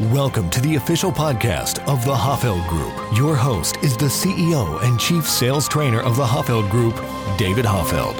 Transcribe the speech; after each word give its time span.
Welcome 0.00 0.48
to 0.50 0.60
the 0.62 0.76
official 0.76 1.12
podcast 1.12 1.78
of 1.86 2.02
the 2.06 2.14
Hoffeld 2.14 2.66
Group. 2.66 2.94
Your 3.14 3.36
host 3.36 3.76
is 3.82 3.94
the 3.94 4.06
CEO 4.06 4.82
and 4.82 4.98
Chief 4.98 5.28
Sales 5.28 5.68
Trainer 5.68 6.00
of 6.00 6.16
the 6.16 6.24
Hoffeld 6.24 6.70
Group, 6.70 6.96
David 7.36 7.66
Hoffeld. 7.66 8.16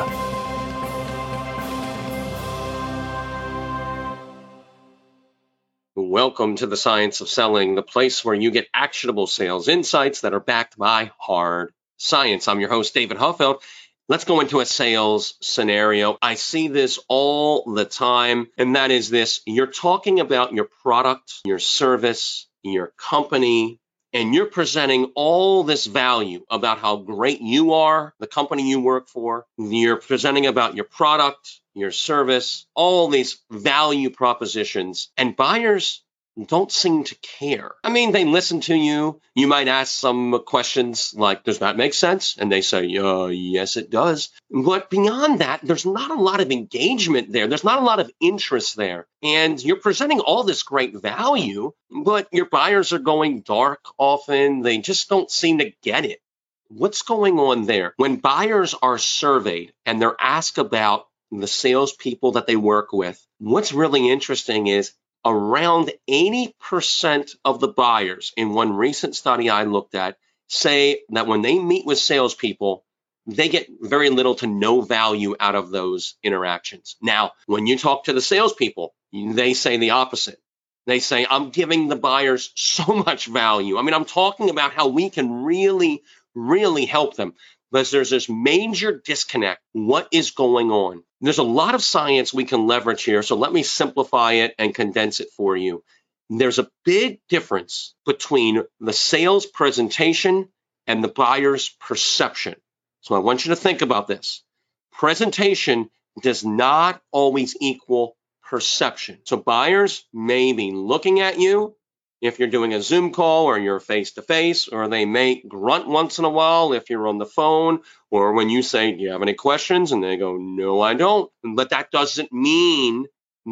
Welcome 5.97 6.57
to 6.57 6.67
the 6.67 6.77
Science 6.77 7.23
of 7.23 7.31
Selling, 7.31 7.75
the 7.75 7.83
place 7.83 8.23
where 8.23 8.35
you 8.35 8.51
get 8.51 8.69
actionable 8.75 9.27
sales 9.27 9.67
insights 9.67 10.21
that 10.21 10.35
are 10.35 10.41
backed 10.41 10.77
by 10.77 11.11
hard 11.17 11.73
science. 11.97 12.49
I'm 12.49 12.61
your 12.61 12.69
host, 12.69 12.93
David 12.93 13.17
Hoffeld. 13.17 13.63
Let's 14.09 14.25
go 14.25 14.41
into 14.41 14.61
a 14.61 14.67
sales 14.67 15.35
scenario. 15.41 16.19
I 16.21 16.35
see 16.35 16.69
this 16.69 16.99
all 17.09 17.73
the 17.73 17.85
time, 17.85 18.49
and 18.59 18.75
that 18.77 18.91
is 18.91 19.11
this 19.11 19.41
you're 19.47 19.69
talking 19.69 20.19
about 20.19 20.53
your 20.53 20.69
product, 20.83 21.41
your 21.45 21.61
service, 21.61 22.49
your 22.63 22.93
company, 22.99 23.81
and 24.13 24.35
you're 24.35 24.47
presenting 24.47 25.13
all 25.15 25.65
this 25.65 25.87
value 25.87 26.45
about 26.51 26.79
how 26.79 26.97
great 26.97 27.41
you 27.41 27.75
are, 27.75 28.13
the 28.19 28.27
company 28.27 28.69
you 28.69 28.81
work 28.81 29.09
for. 29.09 29.47
You're 29.57 29.97
presenting 29.97 30.47
about 30.47 30.75
your 30.75 30.85
product, 30.85 31.61
your 31.75 31.93
service, 31.93 32.67
all 32.75 33.09
these 33.09 33.39
value 33.51 34.11
propositions, 34.11 35.11
and 35.17 35.37
buyers 35.37 36.02
don't 36.47 36.73
seem 36.73 37.05
to 37.05 37.15
care. 37.17 37.73
I 37.85 37.91
mean, 37.91 38.13
they 38.13 38.25
listen 38.25 38.61
to 38.63 38.75
you. 38.75 39.21
You 39.35 39.47
might 39.47 39.69
ask 39.69 39.93
some 39.93 40.43
questions 40.45 41.15
like, 41.15 41.45
does 41.45 41.59
that 41.59 41.77
make 41.77 41.95
sense? 41.95 42.37
And 42.39 42.51
they 42.51 42.63
say, 42.63 42.97
uh, 42.97 43.27
yes, 43.27 43.77
it 43.77 43.91
does. 43.91 44.31
But 44.51 44.89
beyond 44.89 45.41
that, 45.41 45.61
there's 45.63 45.87
not 45.87 46.11
a 46.11 46.21
lot 46.21 46.41
of 46.41 46.51
engagement 46.51 47.33
there. 47.33 47.47
There's 47.47 47.65
not 47.65 47.81
a 47.81 47.85
lot 47.85 48.01
of 48.01 48.11
interest 48.21 48.77
there. 48.77 49.07
And 49.23 49.63
you're 49.63 49.77
presenting 49.77 50.21
all 50.21 50.45
this 50.45 50.63
great 50.63 50.95
value, 50.95 51.73
but 51.91 52.29
your 52.33 52.47
buyers 52.47 52.93
are 52.93 52.99
going 52.99 53.43
dark 53.43 53.81
often. 53.99 54.63
They 54.63 54.79
just 54.79 55.09
don't 55.09 55.31
seem 55.31 55.59
to 55.59 55.73
get 55.83 56.05
it. 56.05 56.21
What's 56.69 57.03
going 57.03 57.39
on 57.39 57.67
there? 57.67 57.93
When 57.97 58.17
buyers 58.17 58.75
are 58.81 58.97
surveyed 58.97 59.75
and 59.85 60.01
they're 60.01 60.17
asked 60.19 60.57
about 60.57 61.07
the 61.31 61.47
salespeople 61.47 62.33
that 62.33 62.47
they 62.47 62.57
work 62.57 62.93
with, 62.93 63.23
what's 63.39 63.73
really 63.73 64.11
interesting 64.11 64.67
is 64.69 64.93
around 65.25 65.93
80% 66.09 67.37
of 67.45 67.61
the 67.61 67.69
buyers 67.69 68.33
in 68.37 68.55
one 68.55 68.75
recent 68.75 69.15
study 69.17 69.51
I 69.51 69.65
looked 69.65 69.95
at 69.95 70.17
say 70.49 71.03
that 71.11 71.27
when 71.27 71.43
they 71.43 71.59
meet 71.59 71.87
with 71.87 71.99
salespeople, 71.99 72.85
they 73.27 73.49
get 73.49 73.69
very 73.81 74.11
little 74.11 74.35
to 74.37 74.47
no 74.47 74.81
value 74.81 75.37
out 75.39 75.55
of 75.55 75.71
those 75.71 76.17
interactions. 76.23 76.97
Now, 77.01 77.33
when 77.47 77.67
you 77.67 77.79
talk 77.79 78.05
to 78.05 78.13
the 78.13 78.21
salespeople, 78.21 78.95
they 79.13 79.55
say 79.55 79.77
the 79.77 79.91
opposite. 79.91 80.41
They 80.87 80.99
say, 80.99 81.27
I'm 81.29 81.51
giving 81.51 81.87
the 81.87 81.97
buyers 81.97 82.51
so 82.57 82.85
much 82.93 83.27
value. 83.27 83.79
I 83.79 83.83
mean, 83.83 83.95
I'm 83.95 84.05
talking 84.05 84.51
about 84.51 84.73
how 84.73 84.89
we 84.89 85.11
can 85.11 85.45
really, 85.45 86.03
really 86.35 86.87
help 86.87 87.15
them 87.15 87.35
because 87.73 87.91
there's 87.91 88.11
this 88.11 88.29
major 88.29 89.01
disconnect. 89.03 89.63
What 89.73 90.09
is 90.13 90.33
going 90.33 90.71
on? 90.71 91.03
There's 91.23 91.39
a 91.39 91.43
lot 91.43 91.75
of 91.75 91.83
science 91.83 92.33
we 92.33 92.45
can 92.45 92.67
leverage 92.67 93.03
here. 93.03 93.23
So 93.23 93.37
let 93.37 93.53
me 93.53 93.63
simplify 93.63 94.33
it 94.35 94.55
and 94.59 94.75
condense 94.75 95.21
it 95.21 95.29
for 95.37 95.57
you. 95.57 95.83
There's 96.29 96.59
a 96.59 96.69
big 96.85 97.21
difference 97.29 97.95
between 98.05 98.63
the 98.81 98.93
sales 98.93 99.47
presentation 99.47 100.49
and 100.87 101.03
the 101.03 101.09
buyer's 101.09 101.71
perception. 101.81 102.57
So 103.01 103.15
I 103.15 103.21
want 103.21 103.45
you 103.45 103.51
to 103.51 103.57
think 103.57 103.81
about 103.81 104.07
this. 104.07 104.45
Presentation 104.93 105.89
does 106.23 106.45
not 106.45 107.01
always 107.11 107.57
equal 107.59 108.17
perception. 108.43 109.19
So 109.25 109.39
buyers 109.39 110.05
may 110.13 110.53
be 110.53 110.73
looking 110.73 111.21
at 111.21 111.39
you 111.39 111.75
if 112.23 112.39
you're 112.39 112.49
doing 112.49 112.73
a 112.73 112.81
Zoom 112.81 113.13
call 113.13 113.47
or 113.47 113.59
you're 113.59 113.81
face 113.81 114.13
to 114.13 114.23
face, 114.23 114.69
or 114.69 114.87
they 114.87 115.05
may 115.05 115.43
grunt 115.43 115.89
once 115.89 116.21
in 116.21 116.25
a 116.25 116.31
while 116.31 116.73
if 116.73 116.89
you're 116.89 117.09
on 117.09 117.19
the 117.19 117.27
phone, 117.27 117.81
or 118.11 118.33
when 118.33 118.49
you 118.49 118.63
say, 118.63 118.93
Do 118.93 119.03
you 119.03 119.11
have 119.11 119.23
any 119.23 119.35
questions? 119.35 119.91
And 119.91 120.03
they 120.03 120.17
go, 120.17 120.37
No, 120.37 120.81
I 120.81 120.95
don't. 120.95 121.31
But 121.43 121.71
that 121.71 121.91
doesn't 121.91 122.33
mean 122.33 123.07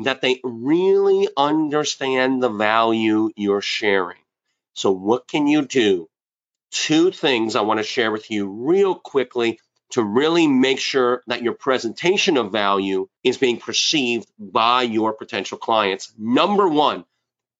that 0.04 0.20
they 0.20 0.40
really 0.44 1.28
understand 1.36 2.40
the 2.40 2.48
value 2.48 3.30
you're 3.36 3.60
sharing. 3.60 4.18
So, 4.74 4.92
what 4.92 5.26
can 5.26 5.48
you 5.48 5.66
do? 5.66 6.08
Two 6.70 7.10
things 7.10 7.56
I 7.56 7.62
want 7.62 7.80
to 7.80 7.84
share 7.84 8.12
with 8.12 8.30
you 8.30 8.48
real 8.48 8.94
quickly 8.94 9.58
to 9.90 10.04
really 10.04 10.46
make 10.46 10.78
sure 10.78 11.22
that 11.26 11.42
your 11.42 11.54
presentation 11.54 12.36
of 12.36 12.52
value 12.52 13.08
is 13.24 13.36
being 13.36 13.58
perceived 13.58 14.30
by 14.38 14.82
your 14.82 15.12
potential 15.12 15.58
clients. 15.58 16.12
Number 16.16 16.68
one, 16.68 17.04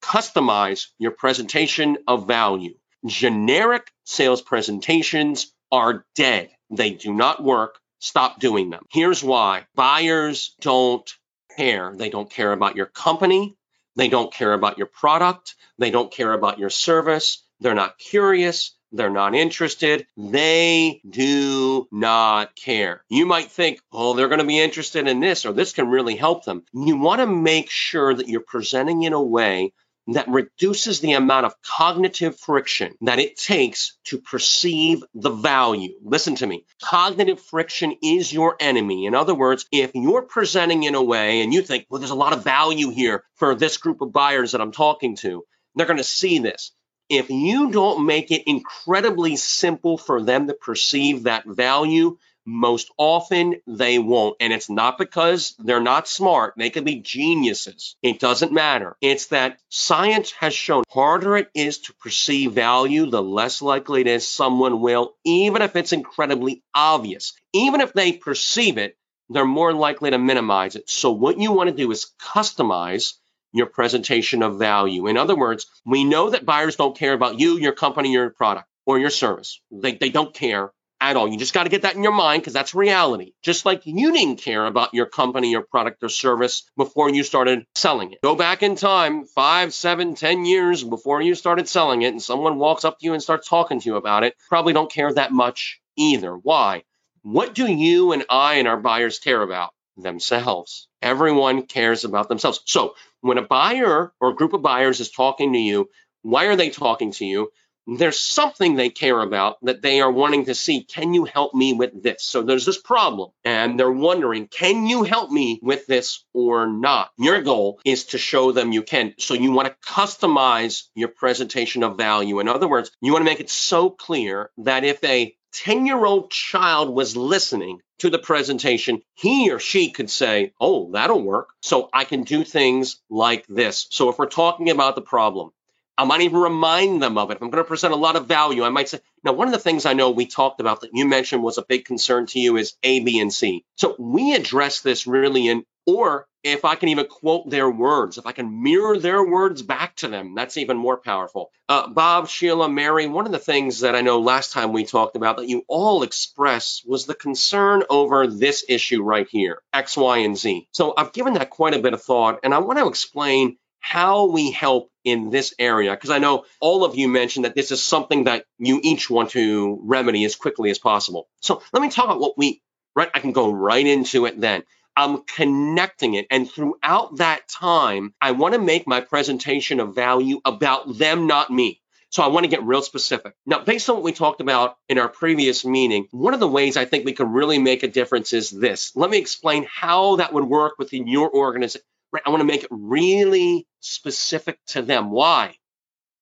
customize 0.03 0.87
your 0.99 1.13
presentation 1.13 1.99
of 2.07 2.27
value. 2.27 2.75
Generic 3.07 3.91
sales 4.05 4.43
presentations 4.43 5.53
are 5.73 6.05
dead. 6.15 6.51
They 6.71 6.91
do 6.91 7.13
not 7.13 7.43
work. 7.43 7.79
Stop 7.99 8.41
doing 8.41 8.71
them. 8.71 8.85
Here's 8.91 9.23
why 9.23 9.67
buyers 9.75 10.55
don't 10.61 11.09
care. 11.57 11.95
They 11.97 12.11
don't 12.11 12.31
care 12.31 12.53
about 12.53 12.77
your 12.77 12.87
company. 12.87 13.57
They 13.97 14.09
don't 14.09 14.33
care 14.33 14.53
about 14.53 14.79
your 14.79 14.87
product. 14.87 15.55
They 15.79 15.91
don't 15.91 16.13
care 16.13 16.33
about 16.33 16.59
your 16.59 16.71
service. 16.71 17.43
They're 17.61 17.75
not 17.75 17.99
curious. 17.99 18.75
They're 18.93 19.11
not 19.11 19.35
interested. 19.35 20.07
They 20.17 21.01
do 21.09 21.87
not 21.93 22.57
care. 22.57 23.05
You 23.09 23.27
might 23.27 23.51
think, 23.51 23.81
oh, 23.93 24.15
they're 24.15 24.29
going 24.29 24.41
to 24.41 24.47
be 24.47 24.59
interested 24.59 25.07
in 25.07 25.21
this 25.21 25.47
or 25.47 25.53
this 25.53 25.73
can 25.73 25.89
really 25.89 26.17
help 26.17 26.45
them. 26.45 26.65
You 26.73 26.97
want 26.97 27.21
to 27.21 27.27
make 27.27 27.71
sure 27.71 28.13
that 28.13 28.29
you're 28.29 28.41
presenting 28.41 29.03
in 29.05 29.13
a 29.13 29.23
way 29.23 29.73
that 30.15 30.29
reduces 30.29 31.01
the 31.01 31.13
amount 31.13 31.47
of 31.47 31.55
cognitive 31.63 32.39
friction 32.39 32.95
that 33.03 33.19
it 33.19 33.37
takes 33.37 33.99
to 34.05 34.19
perceive 34.19 35.05
the 35.15 35.31
value. 35.31 35.95
Listen 36.03 36.35
to 36.37 36.47
me. 36.47 36.65
Cognitive 36.83 37.41
friction 37.41 37.95
is 38.03 38.33
your 38.33 38.57
enemy. 38.61 39.07
In 39.07 39.15
other 39.15 39.35
words, 39.35 39.67
if 39.73 39.93
you're 39.95 40.23
presenting 40.23 40.83
in 40.83 40.95
a 40.95 41.03
way 41.03 41.43
and 41.43 41.53
you 41.53 41.63
think, 41.63 41.87
well, 41.89 42.01
there's 42.01 42.11
a 42.11 42.17
lot 42.17 42.33
of 42.33 42.45
value 42.45 42.91
here 42.91 43.25
for 43.35 43.55
this 43.55 43.77
group 43.77 44.01
of 44.01 44.13
buyers 44.13 44.53
that 44.53 44.61
I'm 44.61 44.73
talking 44.73 45.17
to, 45.17 45.45
they're 45.75 45.87
going 45.87 45.97
to 45.99 46.05
see 46.05 46.39
this. 46.39 46.73
If 47.09 47.29
you 47.29 47.73
don't 47.73 48.07
make 48.07 48.31
it 48.31 48.45
incredibly 48.47 49.35
simple 49.37 49.99
for 49.99 50.23
them 50.23 50.47
to 50.47 50.55
perceive 50.55 51.25
that 51.25 51.45
value, 51.45 52.19
most 52.51 52.91
often 52.99 53.57
they 53.67 53.99
won't. 53.99 54.37
And 54.41 54.53
it's 54.53 54.69
not 54.69 54.99
because 54.99 55.55
they're 55.59 55.81
not 55.81 56.09
smart. 56.09 56.55
They 56.57 56.71
can 56.71 56.85
be 56.85 56.97
geniuses. 56.97 57.97
It 58.03 58.19
doesn't 58.19 58.53
matter. 58.53 58.97
It's 59.01 59.27
that 59.27 59.59
science 59.69 60.33
has 60.33 60.53
shown 60.53 60.83
harder 60.89 61.37
it 61.37 61.51
is 61.55 61.79
to 61.79 61.95
perceive 61.95 62.53
value, 62.53 63.07
the 63.07 63.23
less 63.23 63.63
likely 63.63 64.01
it 64.03 64.07
is 64.07 64.27
someone 64.27 64.81
will, 64.81 65.15
even 65.25 65.63
if 65.63 65.77
it's 65.77 65.93
incredibly 65.93 66.63
obvious. 66.75 67.35
Even 67.53 67.81
if 67.81 67.93
they 67.93 68.13
perceive 68.13 68.79
it, 68.79 68.97
they're 69.29 69.45
more 69.45 69.73
likely 69.73 70.11
to 70.11 70.19
minimize 70.19 70.75
it. 70.75 70.91
So 70.91 71.13
what 71.13 71.39
you 71.39 71.53
want 71.53 71.71
to 71.71 71.77
do 71.77 71.91
is 71.93 72.11
customize 72.21 73.15
your 73.53 73.67
presentation 73.67 74.43
of 74.43 74.59
value. 74.59 75.07
In 75.07 75.17
other 75.17 75.37
words, 75.37 75.67
we 75.87 76.05
know 76.05 76.31
that 76.31 76.45
buyers 76.45 76.77
don't 76.77 76.97
care 76.97 77.13
about 77.13 77.39
you, 77.39 77.59
your 77.59 77.73
company, 77.73 78.13
your 78.13 78.31
product, 78.31 78.69
or 78.87 78.99
your 78.99 79.11
service. 79.11 79.61
They, 79.71 79.93
they 79.93 80.09
don't 80.09 80.35
care 80.35 80.73
at 81.01 81.17
all. 81.17 81.29
You 81.29 81.39
just 81.39 81.55
got 81.55 81.65
to 81.65 81.69
get 81.71 81.83
that 81.83 81.97
in 81.97 82.03
your 82.03 82.13
mind 82.13 82.43
because 82.43 82.53
that's 82.53 82.75
reality. 82.75 83.33
Just 83.43 83.65
like 83.65 83.87
you 83.87 84.13
didn't 84.13 84.41
care 84.41 84.67
about 84.67 84.95
your 84.95 85.07
company, 85.07 85.51
your 85.51 85.63
product, 85.63 86.03
or 86.03 86.09
service 86.09 86.65
before 86.77 87.11
you 87.11 87.23
started 87.25 87.67
selling 87.75 88.13
it. 88.13 88.19
Go 88.23 88.35
back 88.35 88.63
in 88.63 88.77
time 88.77 89.25
five, 89.25 89.73
seven, 89.73 90.15
ten 90.15 90.45
years 90.45 90.85
before 90.85 91.23
you 91.23 91.35
started 91.35 91.69
selling 91.69 92.03
it, 92.03 92.09
and 92.09 92.23
someone 92.23 92.59
walks 92.59 92.85
up 92.85 92.99
to 92.99 93.07
you 93.07 93.13
and 93.15 93.23
starts 93.23 93.49
talking 93.49 93.81
to 93.81 93.87
you 93.87 93.97
about 93.97 94.25
it. 94.25 94.35
Probably 94.49 94.73
don't 94.73 94.93
care 94.93 95.13
that 95.13 95.33
much 95.33 95.81
either. 95.97 96.35
Why? 96.35 96.85
What 97.23 97.55
do 97.55 97.67
you 97.67 98.13
and 98.13 98.25
I 98.31 98.55
and 98.55 98.69
our 98.69 98.79
buyers 98.79 99.19
care 99.19 99.43
about? 99.43 99.71
Themselves. 99.97 100.89
Everyone 101.03 101.67
cares 101.67 102.05
about 102.05 102.29
themselves. 102.29 102.63
So 102.65 102.95
when 103.21 103.37
a 103.37 103.43
buyer 103.43 104.13
or 104.19 104.31
a 104.31 104.35
group 104.35 104.55
of 104.55 104.63
buyers 104.63 105.01
is 105.01 105.11
talking 105.11 105.53
to 105.53 105.59
you, 105.59 105.91
why 106.23 106.47
are 106.47 106.57
they 106.57 106.71
talking 106.71 107.13
to 107.13 107.27
you? 107.27 107.51
There's 107.99 108.19
something 108.19 108.77
they 108.77 108.91
care 108.91 109.21
about 109.21 109.59
that 109.63 109.83
they 109.83 110.01
are 110.01 110.11
wanting 110.11 110.45
to 110.47 110.55
see. 110.55 110.85
Can 110.85 111.13
you 111.13 111.25
help 111.25 111.55
me 111.55 111.73
with 111.73 112.03
this? 112.03 112.23
So 112.23 112.43
there's 112.43 112.67
this 112.67 112.81
problem, 112.81 113.31
and 113.45 113.79
they're 113.79 113.91
wondering, 113.91 114.47
can 114.47 114.87
you 114.87 115.03
help 115.03 115.31
me 115.31 115.59
with 115.63 115.87
this 115.87 116.25
or 116.33 116.67
not? 116.67 117.11
Your 117.19 117.43
goal 117.43 117.81
is 117.85 118.07
to 118.07 118.19
show 118.19 118.53
them 118.53 118.73
you 118.73 118.83
can. 118.83 119.15
So 119.19 119.35
you 119.35 119.51
want 119.53 119.69
to 119.69 119.93
customize 119.93 120.85
your 120.95 121.09
presentation 121.09 121.83
of 121.83 121.97
value. 121.97 122.41
In 122.41 122.49
other 122.49 122.69
words, 122.69 122.91
you 123.01 123.13
want 123.13 123.23
to 123.23 123.31
make 123.31 123.41
it 123.41 123.51
so 123.51 123.91
clear 123.91 124.51
that 124.59 124.85
if 124.85 125.03
a 125.03 125.35
10 125.53 125.87
year 125.87 126.05
old 126.05 126.31
child 126.31 126.91
was 126.91 127.17
listening 127.17 127.81
to 127.99 128.11
the 128.11 128.19
presentation, 128.19 129.03
he 129.15 129.51
or 129.51 129.59
she 129.59 129.91
could 129.91 130.11
say, 130.11 130.53
Oh, 130.61 130.91
that'll 130.93 131.23
work. 131.23 131.51
So 131.61 131.89
I 131.93 132.05
can 132.05 132.23
do 132.23 132.45
things 132.45 133.01
like 133.11 133.47
this. 133.49 133.87
So 133.91 134.09
if 134.11 134.19
we're 134.19 134.27
talking 134.27 134.71
about 134.71 134.95
the 134.95 135.03
problem, 135.03 135.51
I 136.01 136.05
might 136.05 136.23
even 136.23 136.41
remind 136.41 137.03
them 137.03 137.19
of 137.19 137.31
it. 137.31 137.37
If 137.37 137.43
I'm 137.43 137.51
going 137.51 137.63
to 137.63 137.69
present 137.69 137.93
a 137.93 137.97
lot 137.97 138.17
of 138.17 138.27
value, 138.27 138.65
I 138.65 138.71
might 138.71 138.89
say, 138.89 139.01
now, 139.23 139.35
one 139.35 139.49
of 139.49 139.53
the 139.53 139.61
things 139.61 139.85
I 139.85 139.93
know 139.93 140.11
we 140.11 140.25
talked 140.25 140.61
about 140.61 140.81
that 140.81 140.91
you 140.95 141.07
mentioned 141.07 141.43
was 141.43 141.59
a 141.59 141.63
big 141.69 141.85
concern 141.85 142.25
to 142.29 142.41
you 142.41 142.57
is 142.57 142.73
A, 142.83 143.01
B, 143.01 143.21
and 143.21 143.31
C. 143.31 143.67
So 143.77 143.97
we 143.99 144.35
address 144.35 144.81
this 144.81 145.07
really 145.07 145.47
in 145.47 145.65
Or 145.87 146.27
if 146.43 146.65
I 146.65 146.75
can 146.75 146.89
even 146.89 147.07
quote 147.07 147.51
their 147.51 147.71
words, 147.71 148.17
if 148.17 148.27
I 148.27 148.33
can 148.33 148.63
mirror 148.63 148.99
their 148.99 149.23
words 149.23 149.61
back 149.61 149.97
to 149.97 150.09
them, 150.09 150.35
that's 150.35 150.57
even 150.57 150.77
more 150.79 150.97
powerful. 150.97 151.51
Uh, 151.69 151.89
Bob, 151.89 152.29
Sheila, 152.29 152.69
Mary, 152.69 153.07
one 153.07 153.27
of 153.27 153.33
the 153.33 153.39
things 153.39 153.81
that 153.81 153.95
I 153.95 154.01
know 154.01 154.21
last 154.21 154.53
time 154.53 154.73
we 154.73 154.85
talked 154.85 155.17
about 155.17 155.37
that 155.37 155.49
you 155.49 155.65
all 155.69 156.03
expressed 156.03 156.89
was 156.89 157.05
the 157.05 157.15
concern 157.15 157.83
over 157.91 158.27
this 158.27 158.65
issue 158.69 159.03
right 159.03 159.29
here, 159.31 159.61
X, 159.75 159.97
Y, 159.97 160.19
and 160.19 160.37
Z. 160.39 160.67
So 160.73 160.95
I've 160.97 161.13
given 161.13 161.35
that 161.35 161.51
quite 161.51 161.75
a 161.75 161.83
bit 161.83 161.93
of 161.93 162.03
thought, 162.03 162.41
and 162.43 162.55
I 162.55 162.59
want 162.59 162.79
to 162.79 162.89
explain 162.89 163.59
how 163.81 164.27
we 164.27 164.51
help 164.51 164.91
in 165.05 165.31
this 165.31 165.55
area 165.59 165.91
because 165.93 166.11
I 166.11 166.19
know 166.19 166.45
all 166.61 166.85
of 166.85 166.97
you 166.97 167.09
mentioned 167.09 167.45
that 167.45 167.55
this 167.55 167.71
is 167.71 167.83
something 167.83 168.25
that 168.25 168.45
you 168.59 168.81
each 168.83 169.09
want 169.09 169.31
to 169.31 169.81
remedy 169.83 170.25
as 170.25 170.37
quickly 170.37 170.71
as 170.71 170.79
possible. 170.79 171.29
So 171.41 171.63
let 171.73 171.83
me 171.83 171.91
talk 171.91 172.05
about 172.05 172.21
what 172.21 172.37
we 172.37 172.63
right 172.95 173.11
I 173.15 173.21
can 173.21 173.33
go 173.33 173.51
right 173.51 173.87
into 173.87 174.27
it 174.27 174.41
then. 174.41 174.63
I'm 174.97 175.23
connecting 175.23 176.15
it. 176.15 176.27
And 176.31 176.51
throughout 176.51 177.17
that 177.19 177.49
time, 177.49 178.13
I 178.21 178.33
want 178.33 178.55
to 178.55 178.61
make 178.61 178.87
my 178.87 179.01
presentation 179.01 179.81
of 179.81 179.95
value 179.95 180.41
about 180.45 180.99
them, 180.99 181.27
not 181.27 181.51
me. 181.51 181.81
So 182.11 182.25
I 182.25 182.27
want 182.27 182.43
to 182.45 182.51
get 182.51 182.65
real 182.65 182.83
specific. 182.83 183.35
Now, 183.47 183.61
based 183.61 183.89
on 183.89 183.97
what 183.97 184.05
we 184.05 184.13
talked 184.13 184.41
about 184.41 184.77
in 184.89 184.99
our 184.99 185.09
previous 185.09 185.65
meeting, 185.65 186.09
one 186.11 186.35
of 186.35 186.41
the 186.41 186.49
ways 186.49 186.77
I 186.77 186.85
think 186.85 187.05
we 187.05 187.13
can 187.13 187.33
really 187.33 187.59
make 187.59 187.85
a 187.85 187.89
difference 187.89 188.33
is 188.33 188.51
this. 188.51 188.91
Let 188.97 189.11
me 189.11 189.19
explain 189.19 189.65
how 189.73 190.17
that 190.17 190.33
would 190.33 190.45
work 190.45 190.75
within 190.77 191.07
your 191.07 191.33
organization. 191.33 191.83
I 192.13 192.31
want 192.31 192.41
to 192.41 192.47
make 192.47 192.65
it 192.65 192.71
really 192.71 193.67
specific 193.81 194.59
to 194.69 194.83
them. 194.83 195.11
Why? 195.11 195.57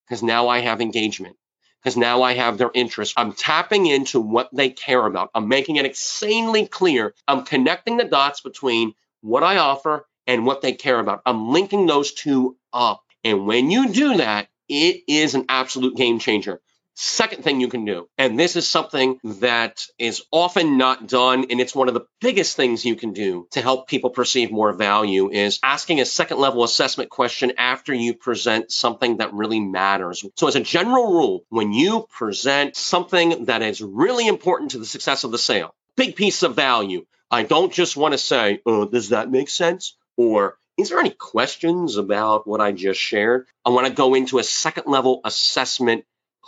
Because 0.06 0.22
now 0.22 0.48
I 0.48 0.60
have 0.60 0.80
engagement 0.80 1.36
because 1.82 1.96
now 1.96 2.22
I 2.22 2.34
have 2.34 2.58
their 2.58 2.70
interest. 2.74 3.14
I'm 3.16 3.32
tapping 3.32 3.86
into 3.86 4.20
what 4.20 4.48
they 4.52 4.70
care 4.70 5.04
about. 5.06 5.30
I'm 5.34 5.48
making 5.48 5.76
it 5.76 5.86
insanely 5.86 6.66
clear. 6.66 7.14
I'm 7.26 7.44
connecting 7.44 7.96
the 7.96 8.04
dots 8.04 8.40
between 8.40 8.94
what 9.20 9.42
I 9.42 9.58
offer 9.58 10.06
and 10.26 10.44
what 10.44 10.60
they 10.60 10.72
care 10.72 10.98
about. 10.98 11.22
I'm 11.24 11.50
linking 11.50 11.86
those 11.86 12.12
two 12.12 12.56
up. 12.72 13.02
And 13.24 13.46
when 13.46 13.70
you 13.70 13.92
do 13.92 14.18
that, 14.18 14.48
it 14.68 15.02
is 15.08 15.34
an 15.34 15.46
absolute 15.48 15.96
game 15.96 16.18
changer. 16.18 16.60
Second 17.00 17.44
thing 17.44 17.60
you 17.60 17.68
can 17.68 17.84
do, 17.84 18.08
and 18.18 18.36
this 18.36 18.56
is 18.56 18.66
something 18.66 19.20
that 19.22 19.86
is 20.00 20.24
often 20.32 20.78
not 20.78 21.06
done, 21.06 21.46
and 21.48 21.60
it's 21.60 21.72
one 21.72 21.86
of 21.86 21.94
the 21.94 22.08
biggest 22.20 22.56
things 22.56 22.84
you 22.84 22.96
can 22.96 23.12
do 23.12 23.46
to 23.52 23.62
help 23.62 23.86
people 23.86 24.10
perceive 24.10 24.50
more 24.50 24.72
value, 24.72 25.30
is 25.30 25.60
asking 25.62 26.00
a 26.00 26.04
second 26.04 26.40
level 26.40 26.64
assessment 26.64 27.08
question 27.08 27.52
after 27.56 27.94
you 27.94 28.14
present 28.14 28.72
something 28.72 29.18
that 29.18 29.32
really 29.32 29.60
matters. 29.60 30.24
So, 30.34 30.48
as 30.48 30.56
a 30.56 30.60
general 30.60 31.12
rule, 31.12 31.44
when 31.50 31.72
you 31.72 32.04
present 32.10 32.74
something 32.74 33.44
that 33.44 33.62
is 33.62 33.80
really 33.80 34.26
important 34.26 34.72
to 34.72 34.80
the 34.80 34.84
success 34.84 35.22
of 35.22 35.30
the 35.30 35.38
sale, 35.38 35.76
big 35.94 36.16
piece 36.16 36.42
of 36.42 36.56
value, 36.56 37.06
I 37.30 37.44
don't 37.44 37.72
just 37.72 37.96
want 37.96 38.14
to 38.14 38.18
say, 38.18 38.60
oh, 38.66 38.86
does 38.86 39.10
that 39.10 39.30
make 39.30 39.50
sense? 39.50 39.96
Or 40.16 40.58
is 40.76 40.88
there 40.88 40.98
any 40.98 41.10
questions 41.10 41.96
about 41.96 42.44
what 42.44 42.60
I 42.60 42.72
just 42.72 42.98
shared? 42.98 43.46
I 43.64 43.70
want 43.70 43.86
to 43.86 43.92
go 43.92 44.14
into 44.14 44.40
a 44.40 44.44
second 44.44 44.88
level 44.88 45.20
assessment 45.24 46.04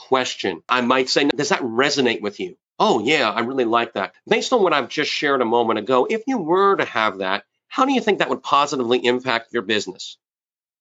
question. 0.09 0.63
I 0.69 0.81
might 0.81 1.09
say, 1.09 1.25
does 1.25 1.51
that 1.51 1.63
resonate 1.63 2.21
with 2.21 2.41
you? 2.41 2.57
Oh, 2.79 3.01
yeah, 3.01 3.31
I 3.31 3.41
really 3.41 3.67
like 3.67 3.93
that. 3.95 4.15
Based 4.27 4.53
on 4.53 4.63
what 4.63 4.73
I've 4.73 4.89
just 4.89 5.11
shared 5.11 5.43
a 5.43 5.45
moment 5.45 5.79
ago, 5.79 6.07
if 6.09 6.23
you 6.27 6.39
were 6.39 6.77
to 6.77 6.85
have 6.85 7.19
that, 7.19 7.45
how 7.69 7.85
do 7.85 7.93
you 7.93 8.01
think 8.01 8.19
that 8.19 8.31
would 8.31 8.43
positively 8.43 9.05
impact 9.05 9.53
your 9.53 9.63
business? 9.63 10.17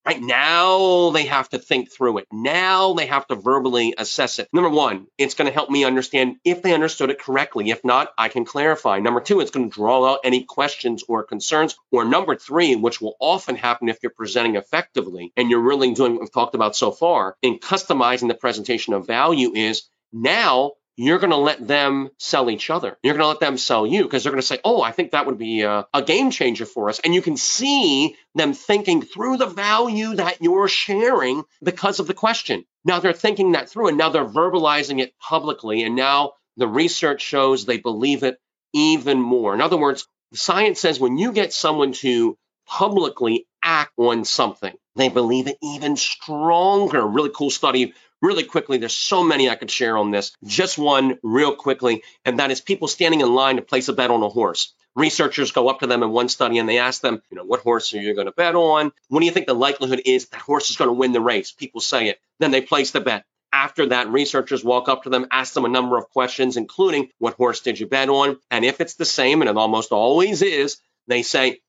Right 0.05 0.21
now, 0.21 1.11
they 1.11 1.25
have 1.25 1.49
to 1.49 1.59
think 1.59 1.91
through 1.91 2.19
it. 2.19 2.27
Now 2.31 2.93
they 2.93 3.05
have 3.07 3.27
to 3.27 3.35
verbally 3.35 3.93
assess 3.97 4.39
it. 4.39 4.47
Number 4.53 4.69
one, 4.69 5.07
it's 5.17 5.35
going 5.35 5.47
to 5.47 5.53
help 5.53 5.69
me 5.69 5.83
understand 5.83 6.37
if 6.43 6.61
they 6.61 6.73
understood 6.73 7.09
it 7.09 7.19
correctly. 7.19 7.69
If 7.69 7.83
not, 7.83 8.11
I 8.17 8.29
can 8.29 8.45
clarify. 8.45 8.99
Number 8.99 9.21
two, 9.21 9.39
it's 9.39 9.51
going 9.51 9.69
to 9.69 9.75
draw 9.75 10.05
out 10.05 10.21
any 10.23 10.45
questions 10.45 11.03
or 11.07 11.23
concerns. 11.23 11.75
Or 11.91 12.05
number 12.05 12.35
three, 12.35 12.75
which 12.75 13.01
will 13.01 13.17
often 13.19 13.55
happen 13.55 13.89
if 13.89 13.99
you're 14.01 14.11
presenting 14.11 14.55
effectively 14.55 15.31
and 15.37 15.49
you're 15.49 15.59
really 15.59 15.93
doing 15.93 16.13
what 16.13 16.21
we've 16.21 16.33
talked 16.33 16.55
about 16.55 16.75
so 16.75 16.91
far 16.91 17.35
in 17.41 17.59
customizing 17.59 18.29
the 18.29 18.35
presentation 18.35 18.93
of 18.93 19.05
value, 19.05 19.53
is 19.53 19.83
now 20.11 20.71
you're 21.01 21.19
going 21.19 21.29
to 21.29 21.37
let 21.37 21.65
them 21.65 22.09
sell 22.17 22.49
each 22.49 22.69
other. 22.69 22.97
You're 23.01 23.13
going 23.13 23.23
to 23.23 23.29
let 23.29 23.39
them 23.39 23.57
sell 23.57 23.87
you 23.87 24.03
because 24.03 24.23
they're 24.23 24.33
going 24.33 24.41
to 24.41 24.47
say, 24.47 24.59
oh, 24.65 24.81
I 24.81 24.91
think 24.91 25.11
that 25.11 25.25
would 25.25 25.37
be 25.37 25.61
a, 25.61 25.87
a, 25.93 26.01
game 26.01 26.29
changer 26.29 26.65
for 26.65 26.89
us. 26.89 26.99
And 26.99 27.15
you 27.15 27.21
can 27.21 27.37
see 27.37 28.17
them 28.35 28.51
thinking 28.51 29.01
through 29.01 29.37
the 29.37 29.45
value 29.45 30.15
that 30.15 30.41
you're 30.41 30.67
sharing 30.67 31.43
because 31.63 32.01
of 32.01 32.07
the 32.07 32.13
question. 32.13 32.65
Now 32.83 32.99
they're 32.99 33.13
thinking 33.13 33.53
that 33.53 33.69
through 33.69 33.87
and 33.87 33.97
now 33.97 34.09
they're 34.09 34.25
verbalizing 34.25 34.99
it 34.99 35.13
publicly. 35.19 35.83
And 35.83 35.95
now 35.95 36.33
the 36.57 36.67
research 36.67 37.21
shows 37.21 37.65
they 37.65 37.77
believe 37.77 38.23
it 38.23 38.37
even 38.73 39.21
more. 39.21 39.53
In 39.53 39.61
other 39.61 39.77
words, 39.77 40.05
science 40.33 40.81
says 40.81 40.99
when 40.99 41.17
you 41.17 41.31
get 41.31 41.53
someone 41.53 41.93
to 41.93 42.37
publicly 42.67 43.47
act 43.63 43.93
on 43.97 44.25
something, 44.25 44.73
they 44.95 45.09
believe 45.09 45.47
it 45.47 45.57
even 45.61 45.95
stronger. 45.95 47.05
Really 47.05 47.31
cool 47.33 47.49
study 47.49 47.93
really 48.21 48.43
quickly. 48.43 48.77
There's 48.77 48.95
so 48.95 49.23
many 49.23 49.49
I 49.49 49.55
could 49.55 49.71
share 49.71 49.97
on 49.97 50.11
this. 50.11 50.35
Just 50.43 50.77
one 50.77 51.19
real 51.23 51.55
quickly, 51.55 52.03
and 52.25 52.39
that 52.39 52.51
is 52.51 52.61
people 52.61 52.87
standing 52.87 53.21
in 53.21 53.33
line 53.33 53.57
to 53.57 53.61
place 53.61 53.87
a 53.87 53.93
bet 53.93 54.11
on 54.11 54.23
a 54.23 54.29
horse. 54.29 54.73
Researchers 54.95 55.51
go 55.51 55.69
up 55.69 55.79
to 55.79 55.87
them 55.87 56.03
in 56.03 56.09
one 56.09 56.29
study 56.29 56.57
and 56.57 56.67
they 56.67 56.79
ask 56.79 57.01
them, 57.01 57.21
you 57.29 57.37
know, 57.37 57.45
what 57.45 57.61
horse 57.61 57.93
are 57.93 58.01
you 58.01 58.13
going 58.15 58.25
to 58.25 58.33
bet 58.33 58.55
on? 58.55 58.91
What 59.07 59.19
do 59.19 59.25
you 59.25 59.31
think 59.31 59.47
the 59.47 59.53
likelihood 59.53 60.01
is 60.05 60.27
that 60.29 60.41
horse 60.41 60.69
is 60.69 60.75
going 60.75 60.89
to 60.89 60.93
win 60.93 61.13
the 61.13 61.21
race? 61.21 61.51
People 61.51 61.79
say 61.79 62.09
it. 62.09 62.19
Then 62.39 62.51
they 62.51 62.61
place 62.61 62.91
the 62.91 62.99
bet. 62.99 63.23
After 63.53 63.87
that, 63.87 64.09
researchers 64.09 64.63
walk 64.63 64.89
up 64.89 65.03
to 65.03 65.09
them, 65.09 65.27
ask 65.31 65.53
them 65.53 65.65
a 65.65 65.69
number 65.69 65.97
of 65.97 66.09
questions, 66.09 66.57
including 66.57 67.09
what 67.17 67.35
horse 67.35 67.61
did 67.61 67.79
you 67.79 67.87
bet 67.87 68.09
on? 68.09 68.37
And 68.51 68.65
if 68.65 68.81
it's 68.81 68.95
the 68.95 69.05
same, 69.05 69.41
and 69.41 69.49
it 69.49 69.57
almost 69.57 69.91
always 69.91 70.41
is, 70.41 70.77
they 71.07 71.23
say, 71.23 71.61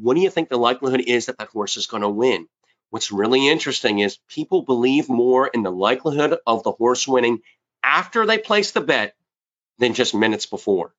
what 0.00 0.14
do 0.14 0.20
you 0.20 0.30
think 0.30 0.48
the 0.48 0.56
likelihood 0.56 1.02
is 1.06 1.26
that 1.26 1.38
that 1.38 1.48
horse 1.48 1.76
is 1.76 1.86
going 1.86 2.02
to 2.02 2.08
win? 2.08 2.48
What's 2.90 3.12
really 3.12 3.48
interesting 3.48 4.00
is 4.00 4.18
people 4.28 4.62
believe 4.62 5.08
more 5.08 5.46
in 5.46 5.62
the 5.62 5.70
likelihood 5.70 6.38
of 6.46 6.62
the 6.62 6.72
horse 6.72 7.08
winning 7.08 7.40
after 7.82 8.26
they 8.26 8.38
place 8.38 8.72
the 8.72 8.80
bet 8.80 9.14
than 9.78 9.94
just 9.94 10.14
minutes 10.14 10.46
before. 10.46 10.94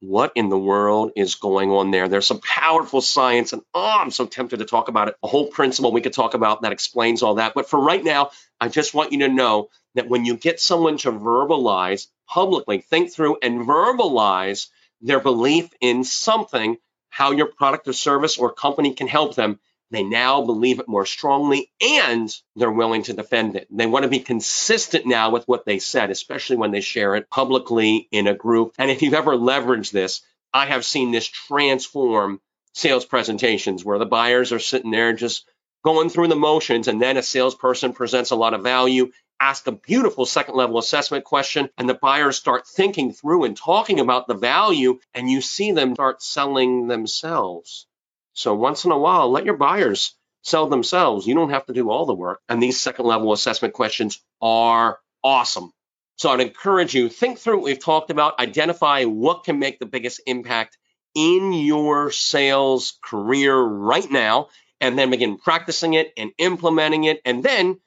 What 0.00 0.32
in 0.34 0.48
the 0.48 0.58
world 0.58 1.12
is 1.14 1.36
going 1.36 1.70
on 1.70 1.90
there? 1.90 2.08
There's 2.08 2.26
some 2.26 2.40
powerful 2.40 3.00
science, 3.00 3.52
and 3.52 3.62
oh, 3.72 3.98
I'm 4.00 4.10
so 4.10 4.26
tempted 4.26 4.58
to 4.58 4.64
talk 4.64 4.88
about 4.88 5.08
it. 5.08 5.16
A 5.22 5.28
whole 5.28 5.46
principle 5.46 5.92
we 5.92 6.00
could 6.00 6.12
talk 6.12 6.34
about 6.34 6.62
that 6.62 6.72
explains 6.72 7.22
all 7.22 7.36
that. 7.36 7.54
But 7.54 7.70
for 7.70 7.80
right 7.80 8.02
now, 8.02 8.30
I 8.60 8.68
just 8.68 8.94
want 8.94 9.12
you 9.12 9.20
to 9.20 9.28
know 9.28 9.68
that 9.94 10.08
when 10.08 10.24
you 10.24 10.36
get 10.36 10.60
someone 10.60 10.96
to 10.98 11.12
verbalize 11.12 12.08
publicly, 12.28 12.78
think 12.78 13.12
through 13.12 13.38
and 13.42 13.60
verbalize 13.66 14.68
their 15.00 15.20
belief 15.20 15.70
in 15.80 16.02
something, 16.02 16.78
how 17.12 17.30
your 17.30 17.46
product 17.46 17.86
or 17.86 17.92
service 17.92 18.38
or 18.38 18.50
company 18.50 18.94
can 18.94 19.06
help 19.06 19.34
them, 19.34 19.60
they 19.90 20.02
now 20.02 20.46
believe 20.46 20.80
it 20.80 20.88
more 20.88 21.04
strongly 21.04 21.70
and 21.78 22.34
they're 22.56 22.72
willing 22.72 23.02
to 23.02 23.12
defend 23.12 23.54
it. 23.54 23.68
They 23.70 23.86
want 23.86 24.04
to 24.04 24.08
be 24.08 24.20
consistent 24.20 25.04
now 25.04 25.30
with 25.30 25.46
what 25.46 25.66
they 25.66 25.78
said, 25.78 26.10
especially 26.10 26.56
when 26.56 26.70
they 26.70 26.80
share 26.80 27.14
it 27.14 27.28
publicly 27.28 28.08
in 28.10 28.28
a 28.28 28.34
group. 28.34 28.74
And 28.78 28.90
if 28.90 29.02
you've 29.02 29.12
ever 29.12 29.36
leveraged 29.36 29.90
this, 29.90 30.22
I 30.54 30.64
have 30.64 30.86
seen 30.86 31.10
this 31.10 31.28
transform 31.28 32.40
sales 32.72 33.04
presentations 33.04 33.84
where 33.84 33.98
the 33.98 34.06
buyers 34.06 34.50
are 34.50 34.58
sitting 34.58 34.90
there 34.90 35.12
just 35.12 35.46
going 35.84 36.08
through 36.08 36.28
the 36.28 36.36
motions 36.36 36.88
and 36.88 37.00
then 37.00 37.18
a 37.18 37.22
salesperson 37.22 37.92
presents 37.92 38.30
a 38.30 38.36
lot 38.36 38.54
of 38.54 38.62
value 38.62 39.12
ask 39.42 39.66
a 39.66 39.72
beautiful 39.72 40.24
second 40.24 40.54
level 40.54 40.78
assessment 40.78 41.24
question 41.24 41.68
and 41.76 41.88
the 41.88 41.94
buyers 41.94 42.36
start 42.36 42.66
thinking 42.66 43.12
through 43.12 43.44
and 43.44 43.56
talking 43.56 44.00
about 44.00 44.26
the 44.26 44.34
value 44.34 44.98
and 45.14 45.30
you 45.30 45.40
see 45.40 45.72
them 45.72 45.94
start 45.94 46.22
selling 46.22 46.86
themselves 46.86 47.86
so 48.34 48.54
once 48.54 48.84
in 48.84 48.90
a 48.90 48.98
while, 48.98 49.30
let 49.30 49.44
your 49.44 49.56
buyers 49.56 50.14
sell 50.42 50.66
themselves. 50.68 51.26
You 51.26 51.34
don't 51.34 51.50
have 51.50 51.66
to 51.66 51.72
do 51.72 51.90
all 51.90 52.06
the 52.06 52.14
work. 52.14 52.40
And 52.48 52.62
these 52.62 52.80
second 52.80 53.06
level 53.06 53.32
assessment 53.32 53.74
questions 53.74 54.20
are 54.40 54.98
awesome. 55.22 55.72
So 56.16 56.30
I'd 56.30 56.40
encourage 56.40 56.94
you, 56.94 57.08
think 57.08 57.38
through 57.38 57.56
what 57.56 57.64
we've 57.64 57.78
talked 57.78 58.10
about, 58.10 58.38
identify 58.38 59.04
what 59.04 59.44
can 59.44 59.58
make 59.58 59.78
the 59.78 59.86
biggest 59.86 60.20
impact 60.26 60.78
in 61.14 61.52
your 61.52 62.10
sales 62.10 62.98
career 63.02 63.58
right 63.58 64.10
now, 64.10 64.48
and 64.80 64.98
then 64.98 65.10
begin 65.10 65.36
practicing 65.36 65.94
it 65.94 66.12
and 66.16 66.32
implementing 66.38 67.04
it, 67.04 67.20
and 67.24 67.42
then 67.42 67.78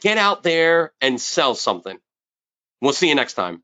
get 0.00 0.18
out 0.18 0.42
there 0.42 0.92
and 1.00 1.20
sell 1.20 1.54
something. 1.54 1.98
We'll 2.80 2.92
see 2.92 3.08
you 3.08 3.14
next 3.14 3.34
time. 3.34 3.62